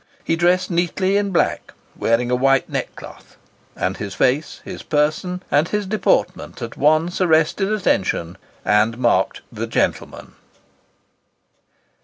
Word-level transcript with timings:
He 0.23 0.35
dressed 0.35 0.71
neatly 0.71 1.15
in 1.15 1.29
black, 1.29 1.75
wearing 1.95 2.31
a 2.31 2.35
white 2.35 2.67
neckcloth; 2.67 3.37
and 3.75 3.97
his 3.97 4.15
face, 4.15 4.59
his 4.65 4.81
person, 4.81 5.43
and 5.51 5.67
his 5.67 5.85
deportment 5.85 6.59
at 6.59 6.75
once 6.75 7.21
arrested 7.21 7.71
attention, 7.71 8.39
and 8.65 8.97
marked 8.97 9.41
the 9.51 9.67
Gentleman. 9.67 10.33